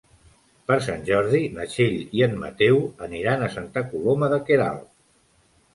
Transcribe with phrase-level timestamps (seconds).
[0.69, 4.89] Per Sant Jordi na Txell i en Mateu aniran a Santa Coloma de Queralt.